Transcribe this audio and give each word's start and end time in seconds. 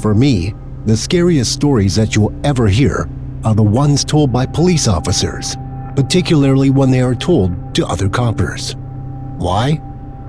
For 0.00 0.14
me, 0.14 0.54
the 0.86 0.96
scariest 0.96 1.52
stories 1.52 1.94
that 1.96 2.16
you'll 2.16 2.34
ever 2.42 2.68
hear 2.68 3.06
are 3.44 3.54
the 3.54 3.62
ones 3.62 4.02
told 4.02 4.32
by 4.32 4.46
police 4.46 4.88
officers, 4.88 5.56
particularly 5.94 6.70
when 6.70 6.90
they 6.90 7.02
are 7.02 7.14
told 7.14 7.74
to 7.74 7.84
other 7.84 8.08
coppers. 8.08 8.76
Why? 9.36 9.74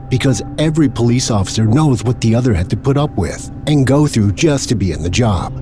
Because 0.10 0.42
every 0.58 0.90
police 0.90 1.32
officer 1.32 1.64
knows 1.64 2.04
what 2.04 2.20
the 2.20 2.36
other 2.36 2.54
had 2.54 2.70
to 2.72 2.76
put 2.76 2.98
up 2.98 3.12
with 3.16 3.50
and 3.66 3.88
go 3.88 4.08
through 4.08 4.34
just 4.34 4.68
to 4.70 4.76
be 4.76 4.92
in 4.92 5.02
the 5.02 5.10
job. 5.10 5.54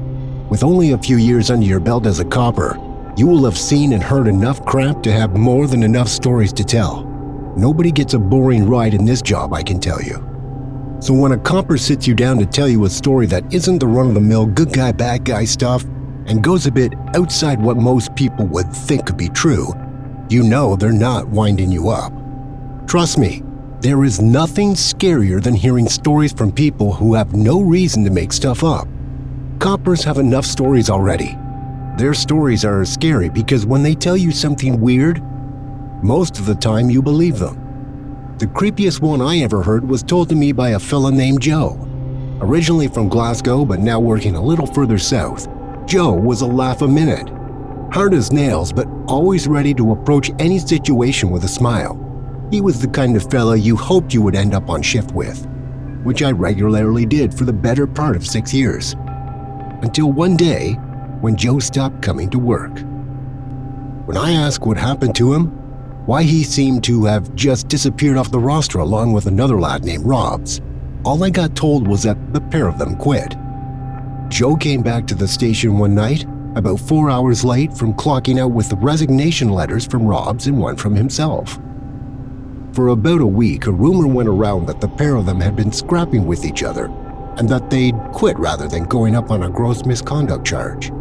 With 0.50 0.64
only 0.64 0.94
a 0.94 0.98
few 0.98 1.18
years 1.18 1.52
under 1.52 1.68
your 1.68 1.80
belt 1.80 2.08
as 2.08 2.20
a 2.20 2.26
copper, 2.26 2.80
you 3.16 3.28
will 3.28 3.46
have 3.46 3.60
seen 3.60 3.94
and 3.94 4.02
heard 4.02 4.26
enough 4.26 4.66
crap 4.66 5.04
to 5.04 5.12
have 5.12 5.38
more 5.38 5.68
than 5.68 5.84
enough 5.84 6.08
stories 6.08 6.54
to 6.54 6.64
tell. 6.64 7.04
Nobody 7.56 7.92
gets 7.92 8.16
a 8.16 8.20
boring 8.20 8.68
ride 8.68 8.96
in 8.96 9.06
this 9.06 9.22
job, 9.22 9.54
I 9.54 9.62
can 9.62 9.80
tell 9.80 10.02
you. 10.02 10.26
So 11.02 11.14
when 11.14 11.32
a 11.32 11.38
copper 11.38 11.78
sits 11.78 12.06
you 12.08 12.14
down 12.14 12.40
to 12.40 12.46
tell 12.46 12.68
you 12.68 12.84
a 12.84 12.90
story 12.90 13.26
that 13.28 13.54
isn't 13.54 13.80
the 13.80 13.88
run 13.88 14.10
of 14.10 14.16
the 14.16 14.20
mill 14.20 14.46
good 14.46 14.74
guy, 14.74 14.92
bad 14.92 15.24
guy 15.24 15.46
stuff 15.46 15.84
and 16.26 16.44
goes 16.44 16.68
a 16.68 16.72
bit 16.72 16.94
outside 17.16 17.62
what 17.62 17.78
most 17.78 18.14
people 18.16 18.46
would 18.48 18.72
think 18.72 19.06
could 19.06 19.16
be 19.16 19.30
true, 19.30 19.74
you 20.30 20.44
know 20.44 20.76
they're 20.76 20.92
not 20.92 21.28
winding 21.30 21.72
you 21.72 21.88
up. 21.90 22.12
Trust 22.86 23.18
me, 23.18 23.44
there 23.80 24.04
is 24.04 24.22
nothing 24.22 24.74
scarier 24.74 25.42
than 25.42 25.56
hearing 25.56 25.88
stories 25.88 26.34
from 26.34 26.52
people 26.52 26.92
who 26.94 27.14
have 27.14 27.34
no 27.34 27.62
reason 27.62 28.04
to 28.04 28.12
make 28.12 28.34
stuff 28.34 28.62
up. 28.62 28.88
Coppers 29.60 30.04
have 30.04 30.18
enough 30.18 30.46
stories 30.46 30.90
already. 30.90 31.38
Their 31.98 32.14
stories 32.14 32.66
are 32.66 32.84
scary 32.84 33.30
because 33.30 33.66
when 33.66 33.84
they 33.84 33.96
tell 33.96 34.18
you 34.18 34.32
something 34.32 34.82
weird, 34.82 35.24
most 36.04 36.40
of 36.40 36.46
the 36.46 36.56
time 36.56 36.90
you 36.90 37.02
believe 37.02 37.40
them. 37.40 37.69
The 38.40 38.48
creepiest 38.48 39.02
one 39.02 39.20
I 39.20 39.40
ever 39.40 39.62
heard 39.62 39.86
was 39.86 40.02
told 40.02 40.30
to 40.30 40.36
me 40.36 40.54
by 40.54 40.70
a 40.70 40.80
fella 40.80 41.12
named 41.12 41.42
Joe. 41.42 41.78
Originally 42.40 42.88
from 42.88 43.10
Glasgow, 43.10 43.66
but 43.66 43.82
now 43.82 44.00
working 44.00 44.38
a 44.38 44.42
little 44.42 44.66
further 44.66 44.98
south, 44.98 45.50
Joe 45.86 46.14
was 46.14 46.40
a 46.40 46.48
laugh 46.48 46.82
a 46.82 46.88
minute. 46.88 47.28
Hard 47.92 48.14
as 48.14 48.32
nails, 48.32 48.72
but 48.72 48.88
always 49.10 49.46
ready 49.46 49.74
to 49.74 49.92
approach 49.92 50.32
any 50.40 50.58
situation 50.58 51.32
with 51.32 51.44
a 51.44 51.50
smile. 51.50 52.00
He 52.50 52.62
was 52.62 52.80
the 52.80 52.88
kind 52.88 53.18
of 53.18 53.30
fella 53.30 53.58
you 53.58 53.76
hoped 53.76 54.14
you 54.14 54.22
would 54.22 54.36
end 54.36 54.54
up 54.54 54.70
on 54.70 54.82
shift 54.84 55.12
with, 55.12 55.46
which 56.06 56.24
I 56.24 56.32
regularly 56.32 57.06
did 57.06 57.34
for 57.34 57.44
the 57.44 57.52
better 57.52 57.86
part 57.86 58.16
of 58.16 58.26
six 58.26 58.54
years. 58.54 58.96
Until 59.82 60.14
one 60.14 60.38
day, 60.38 60.76
when 61.20 61.36
Joe 61.36 61.60
stopped 61.60 62.02
coming 62.02 62.30
to 62.30 62.40
work. 62.40 62.72
When 64.06 64.16
I 64.16 64.32
asked 64.32 64.66
what 64.66 64.78
happened 64.78 65.16
to 65.16 65.34
him, 65.34 65.69
why 66.06 66.24
he 66.24 66.44
seemed 66.44 66.84
to 66.84 67.06
have 67.06 67.34
just 67.36 67.68
disappeared 67.68 68.18
off 68.18 68.32
the 68.32 68.40
roster 68.40 68.80
along 68.80 69.14
with 69.14 69.26
another 69.26 69.60
lad 69.60 69.84
named 69.84 70.06
Robs. 70.06 70.62
All 71.04 71.24
I 71.24 71.30
got 71.30 71.56
told 71.56 71.88
was 71.88 72.04
that 72.04 72.34
the 72.34 72.42
pair 72.42 72.68
of 72.68 72.78
them 72.78 72.96
quit. 72.96 73.36
Joe 74.30 74.56
came 74.56 74.82
back 74.82 75.08
to 75.08 75.16
the 75.16 75.28
station 75.28 75.78
one 75.78 75.96
night, 75.96 76.26
about 76.56 76.80
four 76.80 77.10
hours 77.10 77.46
late 77.46 77.74
from 77.74 77.94
clocking 77.94 78.40
out 78.40 78.52
with 78.52 78.70
the 78.70 78.76
resignation 78.78 79.50
letters 79.50 79.86
from 79.86 80.06
Robs 80.06 80.48
and 80.48 80.60
one 80.60 80.76
from 80.76 80.96
himself. 80.96 81.60
For 82.74 82.90
about 82.90 83.22
a 83.22 83.28
week, 83.28 83.66
a 83.66 83.72
rumor 83.72 84.08
went 84.08 84.30
around 84.30 84.68
that 84.68 84.82
the 84.82 84.88
pair 84.88 85.16
of 85.16 85.26
them 85.26 85.40
had 85.40 85.56
been 85.56 85.72
scrapping 85.72 86.26
with 86.26 86.46
each 86.46 86.64
other 86.64 86.86
and 87.38 87.48
that 87.50 87.70
they'd 87.70 87.98
quit 88.12 88.38
rather 88.38 88.68
than 88.68 88.84
going 88.86 89.16
up 89.16 89.32
on 89.32 89.44
a 89.44 89.50
gross 89.50 89.86
misconduct 89.86 90.46
charge. 90.46 90.92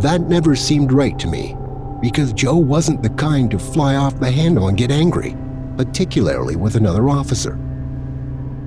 That 0.00 0.22
never 0.28 0.54
seemed 0.56 0.92
right 0.92 1.18
to 1.18 1.26
me 1.26 1.56
because 2.02 2.32
Joe 2.32 2.56
wasn't 2.56 3.02
the 3.02 3.10
kind 3.10 3.50
to 3.52 3.58
fly 3.58 3.94
off 3.94 4.18
the 4.18 4.30
handle 4.30 4.68
and 4.68 4.76
get 4.76 4.90
angry, 4.90 5.36
particularly 5.76 6.56
with 6.56 6.74
another 6.74 7.08
officer. 7.08 7.58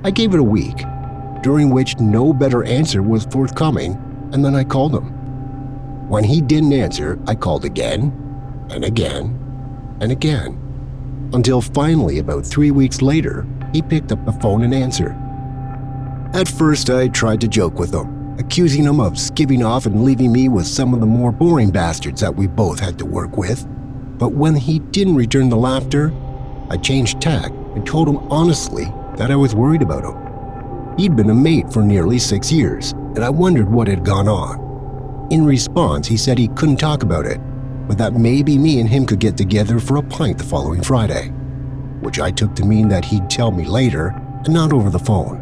I 0.06 0.10
gave 0.12 0.34
it 0.34 0.40
a 0.40 0.44
week, 0.44 0.84
during 1.44 1.70
which 1.70 2.00
no 2.00 2.34
better 2.34 2.64
answer 2.64 3.04
was 3.04 3.26
forthcoming, 3.26 3.94
and 4.32 4.44
then 4.44 4.56
I 4.56 4.64
called 4.64 4.96
him. 4.96 5.12
When 6.08 6.24
he 6.24 6.40
didn't 6.40 6.74
answer, 6.74 7.20
I 7.28 7.36
called 7.36 7.66
again, 7.66 8.14
and 8.70 8.86
again, 8.86 9.38
and 10.00 10.12
again, 10.12 10.62
until 11.34 11.62
finally, 11.62 12.20
about 12.20 12.46
three 12.46 12.72
weeks 12.72 13.02
later, 13.02 13.46
he 13.74 13.82
picked 13.82 14.14
up 14.14 14.26
the 14.26 14.32
phone 14.34 14.64
and 14.64 14.74
answered. 14.74 15.16
At 16.34 16.48
first, 16.48 16.90
I 16.90 17.10
tried 17.10 17.42
to 17.42 17.48
joke 17.48 17.80
with 17.80 17.94
him, 17.94 18.25
accusing 18.38 18.84
him 18.84 19.00
of 19.00 19.18
skipping 19.18 19.64
off 19.64 19.86
and 19.86 20.04
leaving 20.04 20.32
me 20.32 20.50
with 20.50 20.68
some 20.68 20.94
of 20.94 21.00
the 21.00 21.06
more 21.06 21.32
boring 21.32 21.72
bastards 21.72 22.22
that 22.22 22.36
we 22.36 22.48
both 22.48 22.80
had 22.80 22.98
to 23.00 23.06
work 23.06 23.38
with. 23.38 23.66
But 24.18 24.34
when 24.34 24.56
he 24.56 24.80
didn't 24.80 25.16
return 25.16 25.50
the 25.50 25.58
laughter, 25.58 26.14
I 26.70 26.78
changed 26.78 27.22
tack 27.22 27.52
and 27.76 27.86
told 27.86 28.08
him 28.08 28.18
honestly 28.32 28.86
that 29.18 29.32
I 29.32 29.36
was 29.36 29.56
worried 29.56 29.82
about 29.82 30.04
him. 30.04 30.96
He'd 30.98 31.16
been 31.16 31.30
a 31.30 31.36
mate 31.36 31.72
for 31.72 31.84
nearly 31.84 32.20
six 32.20 32.52
years, 32.52 32.92
and 32.92 33.20
I 33.20 33.30
wondered 33.30 33.70
what 33.70 33.88
had 33.88 34.06
gone 34.06 34.28
on. 34.28 35.28
In 35.32 35.46
response, 35.46 36.08
he 36.08 36.18
said 36.18 36.38
he 36.38 36.48
couldn't 36.50 36.78
talk 36.78 37.04
about 37.04 37.26
it, 37.26 37.40
but 37.88 37.98
that 37.98 38.14
maybe 38.14 38.58
me 38.58 38.80
and 38.80 38.90
him 38.90 39.06
could 39.06 39.20
get 39.20 39.38
together 39.38 39.80
for 39.80 39.98
a 39.98 40.04
pint 40.04 40.38
the 40.38 40.44
following 40.44 40.82
Friday, 40.82 41.30
which 42.02 42.20
I 42.20 42.32
took 42.32 42.56
to 42.56 42.66
mean 42.66 42.88
that 42.90 43.06
he'd 43.06 43.30
tell 43.30 43.52
me 43.52 43.66
later 43.66 44.08
and 44.46 44.54
not 44.54 44.72
over 44.72 44.90
the 44.90 45.00
phone, 45.00 45.38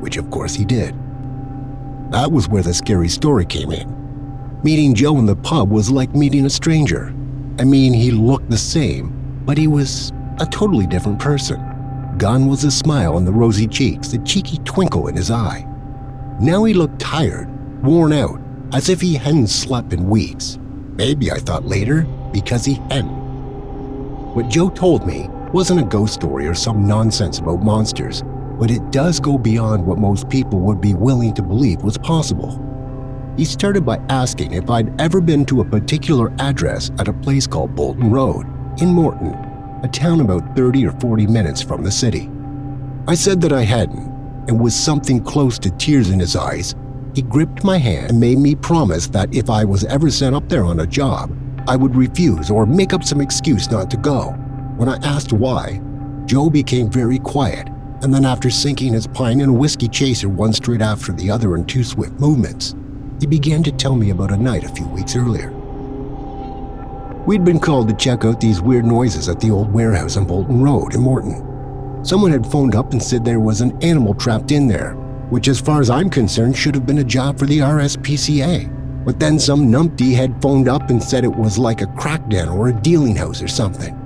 which 0.00 0.16
of 0.16 0.30
course 0.30 0.54
he 0.54 0.64
did. 0.64 0.94
That 2.12 2.30
was 2.30 2.46
where 2.46 2.62
the 2.62 2.74
scary 2.74 3.08
story 3.08 3.46
came 3.46 3.72
in. 3.72 4.60
Meeting 4.62 4.94
Joe 4.94 5.16
in 5.16 5.24
the 5.24 5.34
pub 5.34 5.70
was 5.70 5.90
like 5.90 6.14
meeting 6.14 6.44
a 6.44 6.50
stranger. 6.50 7.06
I 7.58 7.64
mean, 7.64 7.94
he 7.94 8.10
looked 8.10 8.50
the 8.50 8.58
same, 8.58 9.42
but 9.46 9.56
he 9.56 9.66
was 9.66 10.12
a 10.38 10.44
totally 10.44 10.86
different 10.86 11.18
person. 11.18 11.58
Gone 12.18 12.48
was 12.48 12.60
the 12.60 12.70
smile 12.70 13.16
on 13.16 13.24
the 13.24 13.32
rosy 13.32 13.66
cheeks, 13.66 14.08
the 14.08 14.18
cheeky 14.18 14.58
twinkle 14.58 15.08
in 15.08 15.16
his 15.16 15.30
eye. 15.30 15.66
Now 16.38 16.64
he 16.64 16.74
looked 16.74 17.00
tired, 17.00 17.48
worn 17.82 18.12
out, 18.12 18.38
as 18.74 18.90
if 18.90 19.00
he 19.00 19.14
hadn't 19.14 19.46
slept 19.46 19.94
in 19.94 20.10
weeks. 20.10 20.58
Maybe 20.96 21.32
I 21.32 21.38
thought 21.38 21.64
later, 21.64 22.02
because 22.30 22.66
he 22.66 22.74
hadn't. 22.90 23.08
What 24.34 24.50
Joe 24.50 24.68
told 24.68 25.06
me 25.06 25.28
wasn't 25.54 25.80
a 25.80 25.84
ghost 25.84 26.12
story 26.12 26.46
or 26.46 26.52
some 26.52 26.86
nonsense 26.86 27.38
about 27.38 27.62
monsters 27.62 28.22
but 28.58 28.70
it 28.70 28.90
does 28.90 29.20
go 29.20 29.38
beyond 29.38 29.84
what 29.84 29.98
most 29.98 30.28
people 30.28 30.60
would 30.60 30.80
be 30.80 30.94
willing 30.94 31.34
to 31.34 31.42
believe 31.42 31.82
was 31.82 31.98
possible. 31.98 32.60
He 33.36 33.44
started 33.44 33.86
by 33.86 33.96
asking 34.08 34.52
if 34.52 34.68
I'd 34.68 35.00
ever 35.00 35.20
been 35.20 35.44
to 35.46 35.62
a 35.62 35.64
particular 35.64 36.32
address 36.38 36.90
at 36.98 37.08
a 37.08 37.12
place 37.12 37.46
called 37.46 37.74
Bolton 37.74 38.10
Road 38.10 38.46
in 38.80 38.88
Morton, 38.88 39.34
a 39.82 39.88
town 39.88 40.20
about 40.20 40.54
30 40.54 40.86
or 40.86 40.92
40 41.00 41.26
minutes 41.26 41.62
from 41.62 41.82
the 41.82 41.90
city. 41.90 42.30
I 43.08 43.14
said 43.14 43.40
that 43.40 43.52
I 43.52 43.62
hadn't, 43.62 44.06
and 44.48 44.60
with 44.60 44.74
something 44.74 45.24
close 45.24 45.58
to 45.60 45.70
tears 45.70 46.10
in 46.10 46.20
his 46.20 46.36
eyes, 46.36 46.74
he 47.14 47.22
gripped 47.22 47.64
my 47.64 47.78
hand 47.78 48.10
and 48.10 48.20
made 48.20 48.38
me 48.38 48.54
promise 48.54 49.06
that 49.08 49.34
if 49.34 49.50
I 49.50 49.64
was 49.64 49.84
ever 49.84 50.10
sent 50.10 50.34
up 50.36 50.48
there 50.48 50.64
on 50.64 50.80
a 50.80 50.86
job, 50.86 51.36
I 51.66 51.76
would 51.76 51.96
refuse 51.96 52.50
or 52.50 52.66
make 52.66 52.92
up 52.92 53.02
some 53.02 53.20
excuse 53.20 53.70
not 53.70 53.90
to 53.90 53.96
go. 53.96 54.30
When 54.76 54.88
I 54.88 54.96
asked 55.02 55.32
why, 55.32 55.80
Joe 56.26 56.50
became 56.50 56.90
very 56.90 57.18
quiet 57.18 57.71
and 58.02 58.12
then 58.12 58.24
after 58.24 58.50
sinking 58.50 58.92
his 58.92 59.06
pine 59.06 59.40
in 59.40 59.48
a 59.48 59.52
whiskey 59.52 59.88
chaser 59.88 60.28
one 60.28 60.52
straight 60.52 60.82
after 60.82 61.12
the 61.12 61.30
other 61.30 61.54
in 61.54 61.64
two 61.64 61.84
swift 61.84 62.12
movements, 62.18 62.74
he 63.20 63.26
began 63.26 63.62
to 63.62 63.70
tell 63.70 63.94
me 63.94 64.10
about 64.10 64.32
a 64.32 64.36
night 64.36 64.64
a 64.64 64.68
few 64.68 64.86
weeks 64.88 65.14
earlier. 65.14 65.50
We'd 67.24 67.44
been 67.44 67.60
called 67.60 67.88
to 67.88 67.94
check 67.94 68.24
out 68.24 68.40
these 68.40 68.60
weird 68.60 68.84
noises 68.84 69.28
at 69.28 69.38
the 69.38 69.52
old 69.52 69.72
warehouse 69.72 70.16
on 70.16 70.24
Bolton 70.24 70.60
Road 70.60 70.94
in 70.94 71.00
Morton. 71.00 72.04
Someone 72.04 72.32
had 72.32 72.44
phoned 72.44 72.74
up 72.74 72.90
and 72.90 73.00
said 73.00 73.24
there 73.24 73.38
was 73.38 73.60
an 73.60 73.80
animal 73.80 74.12
trapped 74.14 74.50
in 74.50 74.66
there, 74.66 74.94
which, 75.30 75.46
as 75.46 75.60
far 75.60 75.80
as 75.80 75.88
I'm 75.88 76.10
concerned, 76.10 76.56
should 76.56 76.74
have 76.74 76.84
been 76.84 76.98
a 76.98 77.04
job 77.04 77.38
for 77.38 77.46
the 77.46 77.60
RSPCA. 77.60 79.04
But 79.04 79.20
then 79.20 79.38
some 79.38 79.70
numpty 79.70 80.12
had 80.12 80.42
phoned 80.42 80.68
up 80.68 80.90
and 80.90 81.00
said 81.00 81.22
it 81.22 81.34
was 81.34 81.58
like 81.58 81.80
a 81.80 81.86
crackdown 81.86 82.52
or 82.52 82.68
a 82.68 82.82
dealing 82.82 83.14
house 83.14 83.40
or 83.40 83.48
something. 83.48 83.96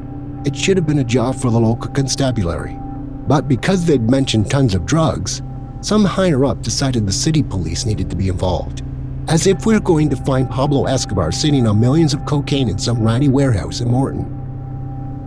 It 0.44 0.54
should 0.54 0.76
have 0.76 0.86
been 0.86 0.98
a 0.98 1.04
job 1.04 1.36
for 1.36 1.50
the 1.50 1.58
local 1.58 1.90
constabulary. 1.92 2.78
But 3.26 3.48
because 3.48 3.84
they'd 3.84 4.08
mentioned 4.08 4.50
tons 4.50 4.74
of 4.74 4.86
drugs, 4.86 5.42
some 5.80 6.04
higher 6.04 6.44
up 6.44 6.62
decided 6.62 7.06
the 7.06 7.12
city 7.12 7.42
police 7.42 7.84
needed 7.84 8.08
to 8.10 8.16
be 8.16 8.28
involved. 8.28 8.82
As 9.28 9.46
if 9.46 9.66
we're 9.66 9.80
going 9.80 10.08
to 10.10 10.16
find 10.16 10.48
Pablo 10.48 10.86
Escobar 10.86 11.32
sitting 11.32 11.66
on 11.66 11.80
millions 11.80 12.14
of 12.14 12.24
cocaine 12.26 12.68
in 12.68 12.78
some 12.78 13.02
ratty 13.02 13.28
warehouse 13.28 13.80
in 13.80 13.88
Morton. 13.88 14.32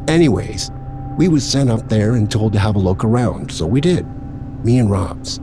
Anyways, 0.08 0.72
we 1.18 1.28
was 1.28 1.48
sent 1.48 1.70
up 1.70 1.90
there 1.90 2.14
and 2.14 2.32
told 2.32 2.54
to 2.54 2.60
have 2.60 2.76
a 2.76 2.80
look 2.80 3.04
around, 3.04 3.52
so 3.52 3.66
we 3.66 3.82
did. 3.82 4.08
Me 4.64 4.80
and 4.80 4.90
Robs. 4.90 5.40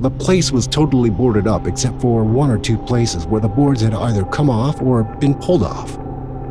The 0.00 0.10
place 0.10 0.52
was 0.52 0.66
totally 0.66 1.10
boarded 1.10 1.46
up 1.46 1.66
except 1.66 2.00
for 2.00 2.22
one 2.22 2.50
or 2.50 2.58
two 2.58 2.78
places 2.78 3.26
where 3.26 3.40
the 3.40 3.48
boards 3.48 3.80
had 3.80 3.94
either 3.94 4.24
come 4.26 4.50
off 4.50 4.80
or 4.82 5.02
been 5.02 5.34
pulled 5.34 5.62
off 5.62 5.98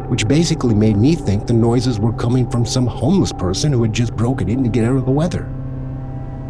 which 0.09 0.27
basically 0.27 0.74
made 0.74 0.98
me 0.98 1.15
think 1.15 1.45
the 1.45 1.54
noises 1.54 2.00
were 2.00 2.13
coming 2.13 2.50
from 2.50 2.65
some 2.65 2.88
homeless 2.88 3.33
person 3.33 3.71
who 3.71 3.81
had 3.83 3.94
just 3.94 4.15
broken 4.15 4.50
in 4.50 4.63
to 4.63 4.69
get 4.69 4.86
out 4.86 4.95
of 4.95 5.06
the 5.06 5.12
weather. 5.12 5.50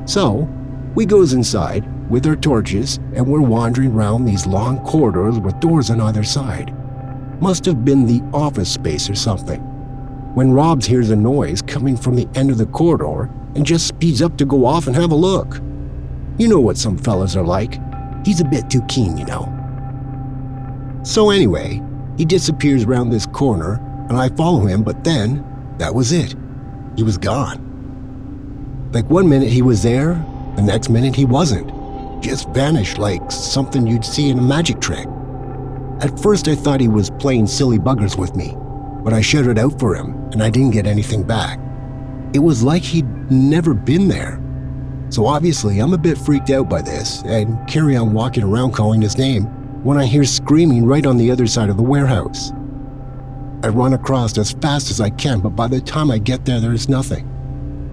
So, 0.06 0.48
we 0.96 1.06
goes 1.06 1.34
inside 1.34 1.86
with 2.10 2.26
our 2.26 2.36
torches 2.36 2.98
and 3.14 3.28
we're 3.28 3.42
wandering 3.42 3.94
round 3.94 4.28
these 4.28 4.48
long 4.48 4.80
corridors 4.86 5.40
with 5.40 5.60
doors 5.60 5.90
on 5.90 6.02
either 6.02 6.24
side. 6.24 6.74
Must 7.42 7.66
have 7.66 7.86
been 7.86 8.06
the 8.06 8.24
office 8.36 8.72
space 8.72 9.10
or 9.10 9.16
something. 9.16 9.60
When 10.34 10.52
Robs 10.52 10.86
hears 10.86 11.10
a 11.10 11.16
noise 11.16 11.62
coming 11.62 11.98
from 11.98 12.16
the 12.16 12.28
end 12.36 12.52
of 12.52 12.58
the 12.58 12.66
corridor 12.68 13.30
and 13.56 13.66
just 13.66 13.88
speeds 13.88 14.22
up 14.22 14.38
to 14.38 14.46
go 14.46 14.66
off 14.66 14.88
and 14.88 14.96
have 14.96 15.12
a 15.12 15.16
look. 15.16 15.60
You 16.38 16.48
know 16.48 16.60
what 16.60 16.78
some 16.78 16.98
fellas 16.98 17.36
are 17.36 17.44
like. 17.44 17.80
He's 18.26 18.40
a 18.40 18.46
bit 18.46 18.70
too 18.70 18.84
keen, 18.88 19.18
you 19.18 19.26
know. 19.26 19.54
So, 21.04 21.32
anyway, 21.32 21.82
he 22.18 22.26
disappears 22.26 22.84
around 22.84 23.10
this 23.10 23.28
corner, 23.28 23.76
and 24.10 24.18
I 24.18 24.30
follow 24.30 24.66
him, 24.66 24.84
but 24.84 25.04
then 25.04 25.46
that 25.78 25.94
was 25.94 26.12
it. 26.12 26.36
He 26.96 27.04
was 27.04 27.18
gone. 27.18 28.90
Like 28.92 29.10
one 29.10 29.30
minute 29.30 29.50
he 29.50 29.62
was 29.62 29.84
there, 29.84 30.14
the 30.56 30.64
next 30.64 30.90
minute 30.90 31.16
he 31.16 31.26
wasn't. 31.26 31.72
Just 32.24 32.50
vanished 32.50 32.98
like 32.98 33.32
something 33.32 33.86
you'd 33.86 34.04
see 34.04 34.30
in 34.30 34.40
a 34.40 34.42
magic 34.42 34.82
trick. 34.82 35.08
At 36.02 36.20
first 36.20 36.48
I 36.48 36.56
thought 36.56 36.82
he 36.82 36.88
was 36.88 37.12
playing 37.12 37.46
silly 37.46 37.78
buggers 37.78 38.18
with 38.18 38.36
me, 38.36 38.56
but 39.04 39.14
I 39.14 39.22
shouted 39.22 39.60
out 39.60 39.80
for 39.80 39.96
him 39.96 40.16
and 40.32 40.42
I 40.42 40.50
didn't 40.50 40.72
get 40.72 40.88
anything 40.88 41.22
back. 41.22 41.60
It 42.34 42.40
was 42.40 42.64
like 42.64 42.82
he'd 42.82 43.32
never 43.32 43.76
been 43.76 44.08
there. 44.08 44.42
So 45.10 45.28
obviously 45.28 45.80
I'm 45.80 45.94
a 45.94 45.98
bit 45.98 46.18
freaked 46.18 46.50
out 46.50 46.68
by 46.68 46.82
this 46.82 47.22
and 47.24 47.68
carry 47.68 47.96
on 47.96 48.14
walking 48.14 48.44
around 48.44 48.74
calling 48.74 49.02
his 49.02 49.18
name 49.18 49.46
when 49.88 49.98
I 49.98 50.06
hear 50.06 50.26
screaming 50.26 50.86
right 50.86 51.06
on 51.06 51.16
the 51.16 51.32
other 51.32 51.48
side 51.48 51.70
of 51.70 51.78
the 51.78 51.82
warehouse. 51.82 52.52
I 53.64 53.70
run 53.70 53.94
across 53.94 54.38
as 54.38 54.52
fast 54.52 54.92
as 54.92 55.00
I 55.00 55.10
can, 55.12 55.40
but 55.40 55.56
by 55.56 55.70
the 55.70 55.80
time 55.80 56.12
I 56.12 56.18
get 56.18 56.44
there, 56.44 56.60
there's 56.60 56.90
nothing. 56.90 57.26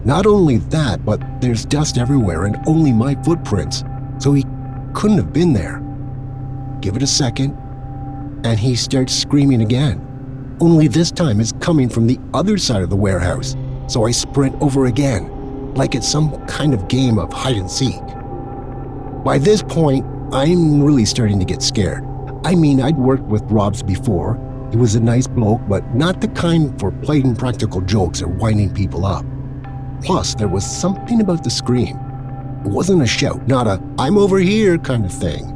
Not 0.03 0.25
only 0.25 0.57
that, 0.57 1.05
but 1.05 1.21
there's 1.39 1.63
dust 1.63 1.97
everywhere 1.97 2.43
and 2.43 2.57
only 2.67 2.91
my 2.91 3.15
footprints, 3.23 3.85
so 4.19 4.33
he 4.33 4.43
couldn't 4.93 5.15
have 5.15 5.31
been 5.31 5.53
there. 5.53 5.81
Give 6.81 6.97
it 6.97 7.01
a 7.01 7.07
second, 7.07 7.57
and 8.43 8.59
he 8.59 8.75
starts 8.75 9.13
screaming 9.13 9.61
again. 9.61 10.57
Only 10.59 10.89
this 10.89 11.11
time 11.11 11.39
it's 11.39 11.53
coming 11.61 11.87
from 11.87 12.07
the 12.07 12.19
other 12.33 12.57
side 12.57 12.81
of 12.81 12.89
the 12.89 12.97
warehouse, 12.97 13.55
so 13.87 14.05
I 14.05 14.11
sprint 14.11 14.61
over 14.61 14.87
again, 14.87 15.73
like 15.75 15.95
it's 15.95 16.11
some 16.11 16.45
kind 16.45 16.73
of 16.73 16.89
game 16.89 17.17
of 17.17 17.31
hide 17.31 17.55
and 17.55 17.71
seek. 17.71 18.01
By 19.23 19.37
this 19.37 19.63
point, 19.63 20.05
I'm 20.31 20.81
really 20.81 21.05
starting 21.05 21.39
to 21.39 21.45
get 21.45 21.61
scared. 21.61 22.03
I 22.43 22.55
mean, 22.55 22.81
I'd 22.81 22.97
worked 22.97 23.23
with 23.23 23.43
Robs 23.43 23.83
before. 23.83 24.39
He 24.71 24.77
was 24.77 24.95
a 24.95 24.99
nice 24.99 25.27
bloke, 25.27 25.61
but 25.67 25.95
not 25.95 26.19
the 26.21 26.27
kind 26.29 26.77
for 26.79 26.91
playing 26.91 27.35
practical 27.35 27.81
jokes 27.81 28.21
or 28.21 28.27
winding 28.27 28.73
people 28.73 29.05
up. 29.05 29.25
Plus, 30.01 30.35
there 30.35 30.47
was 30.47 30.65
something 30.65 31.21
about 31.21 31.43
the 31.43 31.49
scream. 31.49 31.97
It 32.65 32.71
wasn't 32.71 33.03
a 33.03 33.07
shout, 33.07 33.47
not 33.47 33.67
a 33.67 33.81
I'm 33.99 34.17
over 34.17 34.39
here 34.39 34.77
kind 34.77 35.05
of 35.05 35.11
thing. 35.13 35.51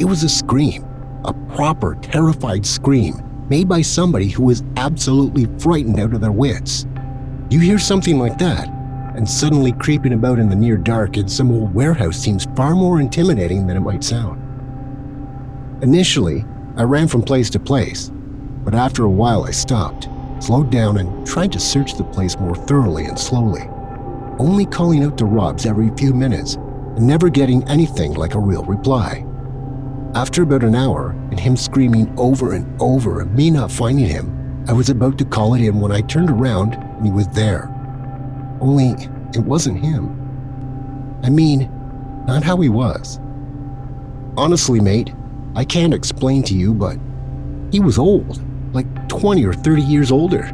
It 0.00 0.06
was 0.06 0.22
a 0.22 0.28
scream, 0.28 0.84
a 1.24 1.34
proper, 1.54 1.94
terrified 1.96 2.64
scream 2.64 3.22
made 3.50 3.68
by 3.68 3.82
somebody 3.82 4.28
who 4.28 4.44
was 4.44 4.62
absolutely 4.76 5.46
frightened 5.58 6.00
out 6.00 6.14
of 6.14 6.20
their 6.20 6.32
wits. 6.32 6.86
You 7.50 7.60
hear 7.60 7.78
something 7.78 8.18
like 8.18 8.38
that, 8.38 8.68
and 9.14 9.28
suddenly 9.28 9.72
creeping 9.72 10.12
about 10.12 10.38
in 10.38 10.48
the 10.48 10.56
near 10.56 10.76
dark 10.76 11.16
in 11.16 11.28
some 11.28 11.50
old 11.50 11.74
warehouse 11.74 12.16
seems 12.16 12.46
far 12.56 12.74
more 12.74 13.00
intimidating 13.00 13.66
than 13.66 13.76
it 13.76 13.80
might 13.80 14.04
sound. 14.04 14.40
Initially, 15.82 16.44
I 16.76 16.82
ran 16.82 17.08
from 17.08 17.22
place 17.22 17.50
to 17.50 17.58
place, 17.58 18.10
but 18.64 18.74
after 18.74 19.04
a 19.04 19.10
while 19.10 19.44
I 19.44 19.50
stopped, 19.50 20.08
slowed 20.38 20.70
down, 20.70 20.98
and 20.98 21.26
tried 21.26 21.52
to 21.52 21.60
search 21.60 21.94
the 21.94 22.04
place 22.04 22.38
more 22.38 22.54
thoroughly 22.54 23.06
and 23.06 23.18
slowly, 23.18 23.62
only 24.38 24.66
calling 24.66 25.04
out 25.04 25.18
to 25.18 25.24
Robs 25.24 25.66
every 25.66 25.90
few 25.96 26.14
minutes 26.14 26.54
and 26.54 27.06
never 27.06 27.28
getting 27.28 27.66
anything 27.68 28.14
like 28.14 28.34
a 28.34 28.40
real 28.40 28.64
reply. 28.64 29.24
After 30.14 30.42
about 30.42 30.64
an 30.64 30.74
hour, 30.74 31.10
and 31.30 31.38
him 31.38 31.56
screaming 31.56 32.12
over 32.18 32.54
and 32.54 32.80
over 32.80 33.20
and 33.20 33.34
me 33.34 33.50
not 33.50 33.70
finding 33.70 34.06
him, 34.06 34.64
I 34.68 34.72
was 34.72 34.90
about 34.90 35.18
to 35.18 35.24
call 35.24 35.54
it 35.54 35.62
in 35.62 35.80
when 35.80 35.92
I 35.92 36.00
turned 36.00 36.30
around 36.30 36.74
and 36.74 37.06
he 37.06 37.12
was 37.12 37.28
there. 37.28 37.74
Only 38.60 38.90
it 39.34 39.40
wasn't 39.40 39.78
him. 39.78 40.16
I 41.22 41.30
mean, 41.30 41.70
not 42.26 42.42
how 42.42 42.56
he 42.58 42.68
was. 42.68 43.18
Honestly, 44.36 44.80
mate, 44.80 45.12
I 45.54 45.64
can't 45.64 45.94
explain 45.94 46.42
to 46.44 46.54
you, 46.54 46.74
but 46.74 46.98
he 47.72 47.80
was 47.80 47.98
old, 47.98 48.42
like 48.74 49.08
20 49.08 49.44
or 49.44 49.52
30 49.52 49.82
years 49.82 50.12
older. 50.12 50.44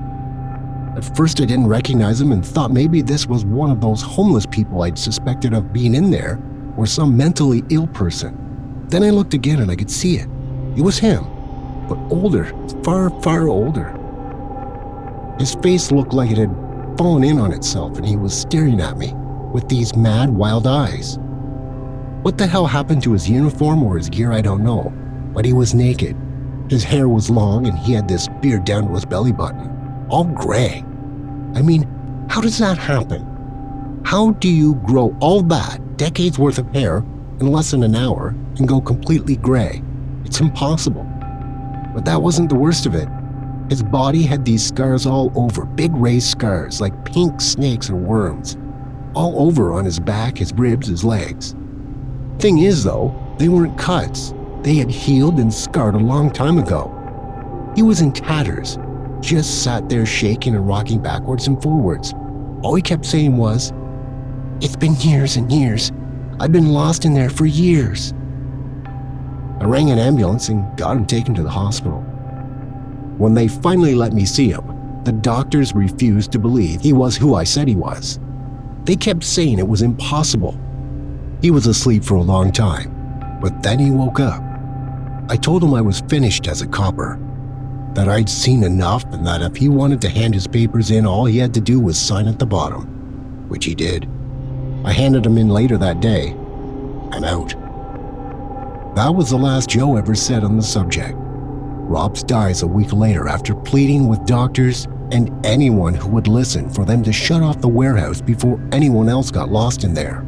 At 0.97 1.17
first, 1.17 1.41
I 1.41 1.45
didn't 1.45 1.67
recognize 1.67 2.21
him 2.21 2.33
and 2.33 2.45
thought 2.45 2.71
maybe 2.71 3.03
this 3.03 3.27
was 3.27 3.45
one 3.45 3.71
of 3.71 3.81
those 3.81 4.01
homeless 4.01 4.47
people 4.47 4.83
I'd 4.83 4.99
suspected 4.99 5.53
of 5.53 5.73
being 5.73 5.95
in 5.95 6.11
there, 6.11 6.41
or 6.77 6.87
some 6.87 7.17
mentally 7.17 7.63
ill 7.69 7.87
person. 7.89 8.85
Then 8.89 9.03
I 9.03 9.11
looked 9.11 9.35
again 9.35 9.61
and 9.61 9.71
I 9.71 9.77
could 9.77 9.91
see 9.91 10.17
it. 10.17 10.29
It 10.77 10.83
was 10.83 10.99
him, 10.99 11.25
but 11.89 11.99
older, 12.11 12.47
far, 12.83 13.11
far 13.23 13.49
older. 13.49 13.93
His 15.39 15.55
face 15.57 15.93
looked 15.93 16.15
like 16.15 16.31
it 16.31 16.39
had 16.39 16.66
fallen 16.97 17.25
in 17.25 17.39
on 17.39 17.53
itself 17.53 17.97
and 17.97 18.07
he 18.07 18.17
was 18.17 18.39
staring 18.39 18.81
at 18.81 18.97
me 18.97 19.13
with 19.53 19.69
these 19.69 19.95
mad, 19.97 20.31
wild 20.31 20.67
eyes. 20.67 21.19
What 22.23 22.39
the 22.39 22.47
hell 22.47 22.67
happened 22.67 23.03
to 23.05 23.13
his 23.13 23.29
uniform 23.29 23.83
or 23.83 23.97
his 23.97 24.09
gear, 24.09 24.33
I 24.33 24.41
don't 24.41 24.65
know, 24.65 24.93
but 25.33 25.45
he 25.45 25.53
was 25.53 25.75
naked. 25.75 26.17
His 26.69 26.83
hair 26.83 27.09
was 27.09 27.31
long 27.31 27.67
and 27.67 27.79
he 27.79 27.93
had 27.93 28.09
this 28.09 28.29
beard 28.41 28.65
down 28.65 28.89
to 28.89 28.95
his 28.95 29.05
belly 29.05 29.33
button, 29.33 30.07
all 30.09 30.25
gray. 30.25 30.85
I 31.55 31.63
mean, 31.63 31.89
how 32.29 32.41
does 32.41 32.59
that 32.59 32.79
happen? 32.79 34.03
How 34.05 34.33
do 34.33 34.49
you 34.49 34.75
grow 34.87 35.17
all 35.21 35.43
that, 35.43 35.97
decades 35.97 36.39
worth 36.39 36.59
of 36.59 36.69
hair, 36.75 36.99
in 37.41 37.53
less 37.53 37.71
than 37.71 37.83
an 37.83 37.95
hour 37.95 38.35
and 38.57 38.69
go 38.69 38.81
completely 38.81 39.37
gray? 39.37 39.83
It's 40.25 40.41
impossible. 40.41 41.05
But 41.95 42.05
that 42.05 42.21
wasn't 42.21 42.49
the 42.49 42.57
worst 42.57 42.87
of 42.87 42.95
it. 42.95 43.09
His 43.69 43.83
body 43.83 44.23
had 44.23 44.45
these 44.45 44.65
scars 44.65 45.07
all 45.07 45.33
over, 45.35 45.65
big 45.65 45.95
raised 45.97 46.29
scars 46.29 46.81
like 46.81 47.05
pink 47.05 47.41
snakes 47.41 47.91
or 47.91 47.97
worms, 47.97 48.57
all 49.15 49.47
over 49.47 49.73
on 49.73 49.85
his 49.85 49.99
back, 49.99 50.39
his 50.39 50.53
ribs, 50.55 50.87
his 50.87 51.03
legs. 51.03 51.57
Thing 52.39 52.59
is, 52.59 52.85
though, 52.85 53.15
they 53.39 53.49
weren't 53.49 53.77
cuts. 53.77 54.33
They 54.63 54.77
had 54.77 54.91
healed 54.91 55.39
and 55.39 55.53
scarred 55.53 55.97
a 55.97 55.99
long 55.99 56.31
time 56.31 56.59
ago. 56.59 56.93
He 57.75 57.83
was 57.83 58.01
in 58.03 58.13
tatters, 58.13 58.79
just 59.21 59.65
sat 59.65 59.89
there 59.89 60.07
shaking 60.07 60.55
and 60.55 60.67
rocking 60.67 61.03
backwards 61.03 61.49
and 61.49 61.61
forwards. 61.61 62.15
All 62.63 62.75
he 62.75 62.83
kept 62.83 63.05
saying 63.05 63.37
was, 63.37 63.73
It's 64.61 64.77
been 64.77 64.95
years 65.01 65.37
and 65.37 65.51
years. 65.51 65.91
I've 66.39 66.53
been 66.53 66.69
lost 66.69 67.05
in 67.05 67.15
there 67.15 67.31
for 67.31 67.47
years. 67.47 68.15
I 69.59 69.65
rang 69.65 69.91
an 69.91 69.99
ambulance 69.99 70.51
and 70.51 70.77
got 70.79 70.97
him 70.97 71.05
taken 71.05 71.35
to 71.35 71.43
the 71.43 71.51
hospital. 71.51 72.06
When 73.19 73.35
they 73.35 73.49
finally 73.49 73.95
let 73.95 74.13
me 74.13 74.25
see 74.25 74.51
him, 74.51 75.03
the 75.05 75.13
doctors 75.13 75.75
refused 75.75 76.33
to 76.33 76.39
believe 76.39 76.81
he 76.81 76.93
was 76.93 77.17
who 77.17 77.35
I 77.35 77.45
said 77.45 77.69
he 77.69 77.77
was. 77.77 78.19
They 78.85 78.97
kept 78.97 79.25
saying 79.25 79.59
it 79.59 79.69
was 79.69 79.83
impossible. 79.83 80.59
He 81.41 81.51
was 81.51 81.67
asleep 81.67 82.05
for 82.05 82.15
a 82.15 82.23
long 82.23 82.53
time, 82.53 83.39
but 83.41 83.63
then 83.63 83.79
he 83.79 83.91
woke 83.91 84.21
up. 84.21 84.43
I 85.29 85.37
told 85.37 85.63
him 85.63 85.75
I 85.75 85.81
was 85.81 86.03
finished 86.03 86.47
as 86.47 86.63
a 86.63 86.67
copper, 86.67 87.19
that 87.95 88.09
I'd 88.09 88.29
seen 88.29 88.63
enough, 88.63 89.05
and 89.13 89.27
that 89.27 89.43
if 89.43 89.57
he 89.57 89.69
wanted 89.69 90.01
to 90.03 90.09
hand 90.09 90.35
his 90.35 90.47
papers 90.47 90.91
in, 90.91 91.07
all 91.07 91.25
he 91.25 91.39
had 91.39 91.55
to 91.55 91.61
do 91.61 91.81
was 91.81 91.99
sign 91.99 92.29
at 92.29 92.39
the 92.39 92.47
bottom, 92.47 93.49
which 93.49 93.65
he 93.65 93.75
did. 93.75 94.09
I 94.85 94.93
handed 94.93 95.25
him 95.25 95.39
in 95.39 95.49
later 95.49 95.79
that 95.79 96.01
day. 96.01 96.33
I'm 97.13 97.25
out. 97.25 97.55
That 98.95 99.15
was 99.15 99.31
the 99.31 99.37
last 99.37 99.71
Joe 99.71 99.97
ever 99.97 100.15
said 100.15 100.45
on 100.45 100.57
the 100.57 100.63
subject. 100.63 101.19
Robs 101.87 102.23
dies 102.23 102.63
a 102.63 102.67
week 102.67 102.93
later 102.93 103.29
after 103.29 103.55
pleading 103.55 104.09
with 104.09 104.27
doctors 104.27 104.87
and 105.13 105.31
anyone 105.47 105.95
who 105.95 106.09
would 106.09 106.27
listen 106.27 106.69
for 106.69 106.85
them 106.85 107.03
to 107.05 107.13
shut 107.13 107.43
off 107.43 107.61
the 107.61 107.69
warehouse 107.69 108.21
before 108.21 108.61
anyone 108.73 109.09
else 109.09 109.31
got 109.31 109.51
lost 109.51 109.85
in 109.85 109.95
there. 109.95 110.27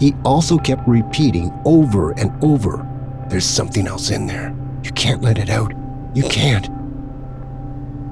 He 0.00 0.14
also 0.24 0.56
kept 0.56 0.88
repeating 0.88 1.52
over 1.66 2.12
and 2.12 2.32
over 2.42 2.86
there's 3.28 3.44
something 3.44 3.86
else 3.86 4.10
in 4.10 4.26
there. 4.26 4.52
You 4.82 4.90
can't 4.90 5.22
let 5.22 5.38
it 5.38 5.50
out. 5.50 5.72
You 6.14 6.24
can't. 6.24 6.68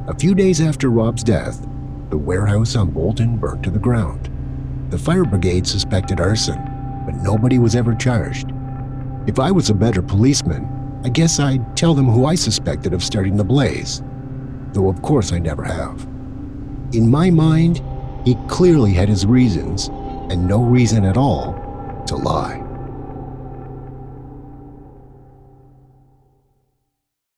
A 0.07 0.15
few 0.17 0.33
days 0.33 0.61
after 0.61 0.91
Rob's 0.91 1.25
death, 1.25 1.67
the 2.11 2.17
warehouse 2.17 2.77
on 2.77 2.93
Bolton 2.93 3.37
burnt 3.37 3.65
to 3.65 3.71
the 3.71 3.81
ground. 3.81 4.31
The 4.91 4.99
fire 4.99 5.25
brigade 5.25 5.67
suspected 5.67 6.21
arson, 6.21 6.63
but 7.05 7.17
nobody 7.17 7.59
was 7.59 7.75
ever 7.75 7.95
charged. 7.97 8.53
If 9.27 9.41
I 9.41 9.51
was 9.51 9.71
a 9.71 9.75
better 9.75 10.01
policeman, 10.01 10.78
I 11.05 11.09
guess 11.09 11.39
I'd 11.39 11.77
tell 11.77 11.95
them 11.95 12.07
who 12.07 12.27
I 12.27 12.35
suspected 12.35 12.93
of 12.93 13.05
starting 13.05 13.37
the 13.37 13.45
blaze, 13.45 14.03
though 14.73 14.89
of 14.89 15.01
course 15.03 15.33
I 15.33 15.39
never 15.39 15.63
have. 15.63 16.03
In 16.93 17.11
my 17.11 17.31
mind, 17.31 17.83
he 18.25 18.37
clearly 18.49 18.93
had 18.93 19.09
his 19.09 19.25
reasons, 19.25 19.89
and 20.31 20.47
no 20.47 20.63
reason 20.63 21.05
at 21.05 21.17
all, 21.17 21.55
to 22.07 22.17
lie. 22.17 22.68